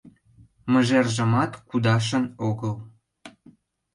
Мыжержымат 0.71 1.51
кудашын 1.69 2.23
огыл. 2.49 2.73